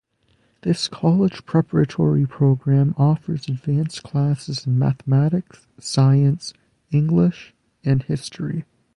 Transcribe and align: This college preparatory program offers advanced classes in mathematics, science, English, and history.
This 0.63 0.87
college 0.87 1.45
preparatory 1.45 2.25
program 2.25 2.95
offers 2.97 3.47
advanced 3.47 4.01
classes 4.01 4.65
in 4.65 4.79
mathematics, 4.79 5.67
science, 5.79 6.55
English, 6.91 7.53
and 7.85 8.01
history. 8.01 8.65